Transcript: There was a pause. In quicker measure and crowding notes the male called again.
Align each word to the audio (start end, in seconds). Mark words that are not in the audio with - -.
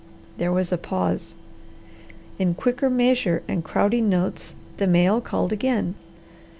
There 0.39 0.51
was 0.51 0.71
a 0.71 0.79
pause. 0.79 1.37
In 2.39 2.55
quicker 2.55 2.89
measure 2.89 3.43
and 3.47 3.63
crowding 3.63 4.09
notes 4.09 4.55
the 4.77 4.87
male 4.87 5.21
called 5.21 5.53
again. 5.53 5.93